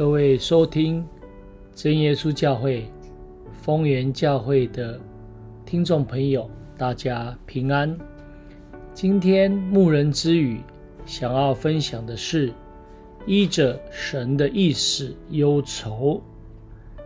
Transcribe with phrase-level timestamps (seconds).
[0.00, 1.06] 各位收听
[1.74, 2.90] 真耶稣教会
[3.52, 4.98] 丰原教会的
[5.66, 7.94] 听众朋友，大家平安。
[8.94, 10.62] 今天牧人之语
[11.04, 12.50] 想要分享的是
[13.26, 16.22] 依着神的意思忧愁。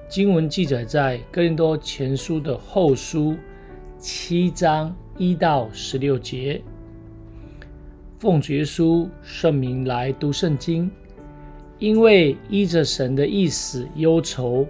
[0.08, 3.34] 经文记载在哥林多前书的后书
[3.98, 6.62] 七章一到十六节。
[8.20, 10.88] 奉主耶稣圣名来读圣经，
[11.84, 14.66] 因为依着神的意思忧愁，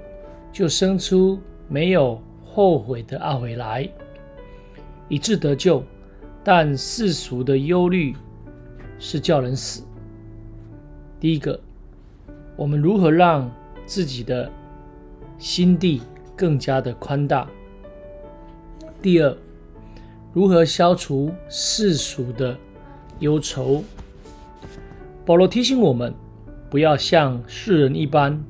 [0.50, 3.88] 就生出没有后悔的懊悔来，
[5.08, 5.80] 以致得救。
[6.42, 8.16] 但世俗的忧虑
[8.98, 9.84] 是叫人死。
[11.20, 11.60] 第一个，
[12.56, 13.48] 我们如何让
[13.86, 14.50] 自己的
[15.38, 16.02] 心地
[16.34, 17.48] 更加的宽大？
[19.00, 19.36] 第二，
[20.32, 22.58] 如何消除世俗的
[23.20, 23.84] 忧愁？
[25.24, 26.12] 保罗提醒我们，
[26.74, 28.44] 不要像世人一般，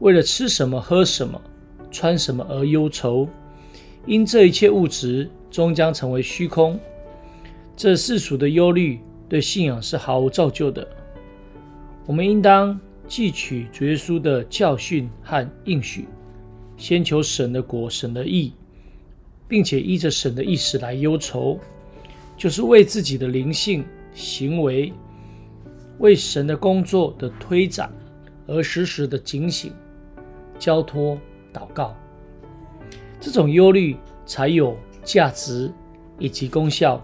[0.00, 1.40] 为了吃什么、喝什么、
[1.88, 3.28] 穿什么而忧愁，
[4.06, 6.76] 因这一切物质终将成为虚空。
[7.76, 10.84] 这世俗的忧虑对信仰是毫无造就的。
[12.06, 16.08] 我们应当记取主耶稣的教训和应许，
[16.76, 18.52] 先求神的国、神的义，
[19.46, 21.60] 并且依着神的意思来忧愁，
[22.36, 24.92] 就是为自己的灵性行为、
[25.98, 27.92] 为神的工作的推展
[28.46, 29.72] 而时时的警醒、
[30.58, 31.18] 交托、
[31.52, 31.96] 祷告。
[33.20, 35.72] 这种忧虑才有价值
[36.18, 37.02] 以及功效。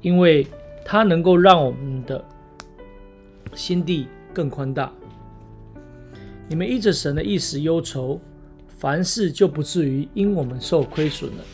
[0.00, 0.46] 因为
[0.84, 2.22] 它能够让我们的
[3.54, 4.92] 心地更宽大。
[6.46, 8.20] 你们依着神的意思忧愁，
[8.68, 11.44] 凡事就不至于因我们受亏损了。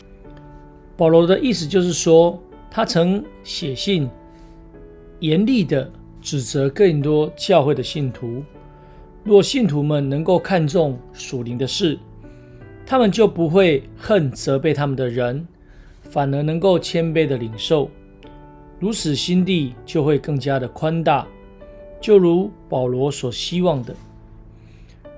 [0.97, 2.37] 保罗的意思就是说，
[2.69, 4.09] 他曾写信
[5.21, 5.89] 严厉的
[6.21, 8.43] 指责更多教会的信徒。
[9.23, 11.97] 若信徒们能够看重属灵的事，
[12.85, 15.47] 他们就不会恨责备他们的人，
[16.01, 17.89] 反而能够谦卑的领受。
[18.79, 21.27] 如此，心地就会更加的宽大，
[21.99, 23.95] 就如保罗所希望的。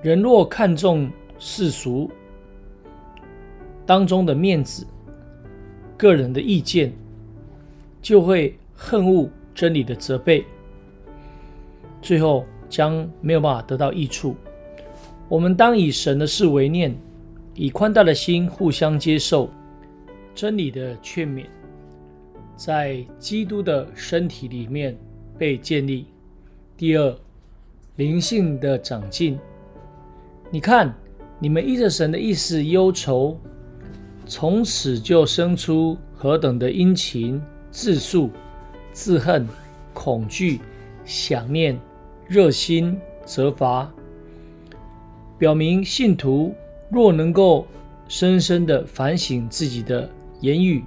[0.02, 2.10] 人若看重世俗
[3.86, 4.86] 当中的面子、
[5.96, 6.92] 个人的意见，
[8.02, 10.44] 就会恨恶真理的责备，
[12.04, 14.36] 最后将没有办法得到益处。
[15.26, 16.94] 我们当以神的事为念，
[17.54, 19.48] 以宽大的心互相接受
[20.34, 21.46] 真理的劝勉。
[22.54, 24.94] 在基督的身体里面
[25.38, 26.04] 被建立。
[26.76, 27.16] 第二，
[27.96, 29.38] 灵性的长进。
[30.50, 30.94] 你看，
[31.38, 33.40] 你们依着神的意思忧愁，
[34.26, 38.30] 从此就生出何等的殷勤、自述、
[38.92, 39.48] 自恨、
[39.94, 40.60] 恐惧、
[41.04, 41.80] 想念、
[42.28, 43.92] 热心、责罚。
[45.38, 46.54] 表明信徒
[46.90, 47.66] 若能够
[48.08, 50.08] 深深的反省自己的
[50.40, 50.84] 言语、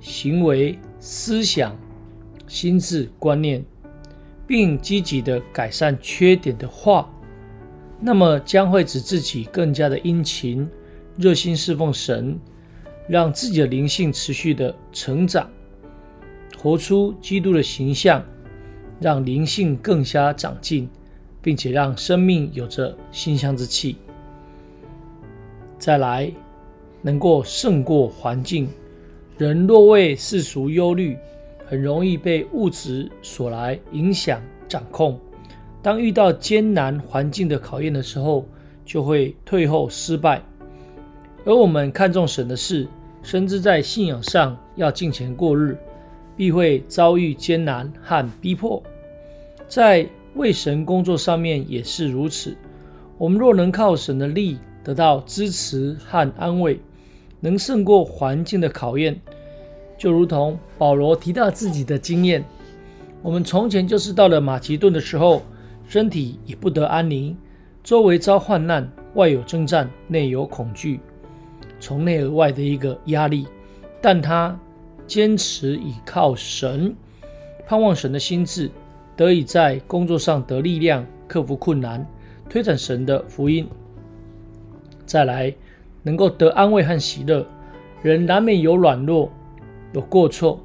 [0.00, 0.78] 行为。
[0.98, 1.76] 思想、
[2.48, 3.64] 心智、观念，
[4.44, 7.08] 并积极地改善缺点的话，
[8.00, 10.68] 那么将会使自己更加的殷勤、
[11.16, 12.40] 热心侍奉神，
[13.06, 15.48] 让自己的灵性持续的成长，
[16.58, 18.24] 活出基督的形象，
[19.00, 20.88] 让灵性更加长进，
[21.42, 23.96] 并且让生命有着馨香之气。
[25.78, 26.32] 再来，
[27.02, 28.68] 能够胜过环境。
[29.38, 31.16] 人若为世俗忧虑，
[31.66, 35.20] 很容易被物质所来影响、掌控。
[35.82, 38.46] 当遇到艰难环境的考验的时候，
[38.84, 40.42] 就会退后、失败。
[41.44, 42.88] 而我们看重神的事，
[43.22, 45.76] 深知在信仰上要敬虔过日，
[46.36, 48.82] 必会遭遇艰难和逼迫。
[49.66, 52.56] 在为神工作上面也是如此。
[53.18, 56.78] 我们若能靠神的力得到支持和安慰。
[57.38, 59.20] 能胜过环境的考验，
[59.98, 62.42] 就如同保罗提到自己的经验。
[63.22, 65.42] 我们从前就是到了马其顿的时候，
[65.86, 67.36] 身体也不得安宁，
[67.84, 70.98] 周围遭患难，外有征战，内有恐惧，
[71.78, 73.46] 从内而外的一个压力。
[74.00, 74.58] 但他
[75.06, 76.94] 坚持倚靠神，
[77.66, 78.70] 盼望神的心志，
[79.16, 82.06] 得以在工作上得力量，克服困难，
[82.48, 83.68] 推展神的福音。
[85.04, 85.54] 再来。
[86.02, 87.44] 能够得安慰和喜乐，
[88.00, 89.28] 人难免有软弱，
[89.92, 90.60] 有过错，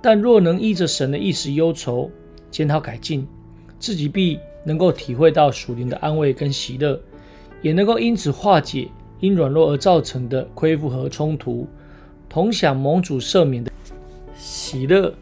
[0.00, 2.10] 但若能依着神的意思忧愁、
[2.50, 3.28] 检讨改进，
[3.78, 6.98] 自己必能够体会到属灵的安慰跟喜乐，
[7.60, 8.88] 也能够因此化解
[9.20, 11.68] 因软弱而造成的亏负和冲突，
[12.26, 13.70] 同享蒙主赦免的
[14.66, 15.14] 喜乐，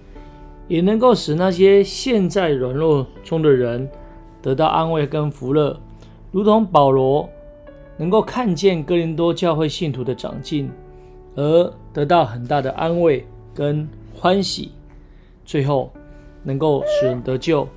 [0.68, 3.86] 也能够使那些陷在软弱中的人
[4.40, 5.78] 得到安慰跟福乐，
[6.32, 7.28] 如同保罗
[7.98, 10.70] 能够看见哥林多教会信徒的长进，
[11.34, 14.72] 而得到很大的安慰跟欢喜，
[15.44, 15.92] 最后
[16.42, 17.68] 能够使人得救，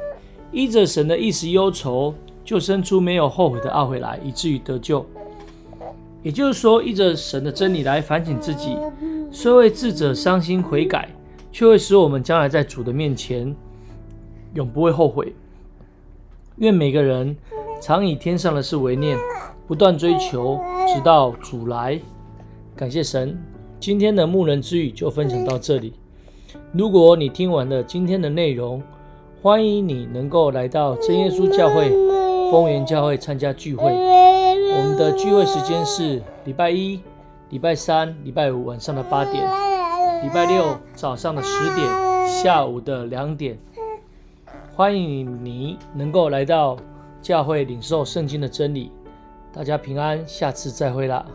[0.54, 2.14] 依着神的意思忧愁，
[2.46, 5.06] 就生出没有后悔的懊悔来，以至于得救。
[6.24, 8.76] 也就是说，依着神的真理来反省自己，
[9.32, 11.08] 虽为智者伤心悔改，
[11.58, 13.56] 却会使我们将来在主的面前
[14.54, 15.34] 永不会后悔。
[16.58, 17.36] 愿每个人
[17.82, 19.18] 常以天上的事为念，
[19.66, 22.00] 不断追求，直到主来。
[22.76, 23.36] 感谢神，
[23.80, 25.96] 今天的牧人之语就分享到这里。
[26.74, 28.80] 如果你听完了今天的内容，
[29.42, 31.90] 欢迎你能够来到真耶稣教会
[32.52, 33.84] 丰原教会参加聚会。
[33.84, 37.00] 我们的聚会时间是礼拜一、
[37.50, 39.44] 礼拜三、礼拜五晚上的八点，
[40.24, 41.88] 礼拜六早上的十点，
[42.28, 43.58] 下午的两点。
[44.76, 46.76] 欢迎你能够来到
[47.22, 48.92] 教会领受圣经的真理，
[49.54, 51.26] 大家平安，下次再会啦。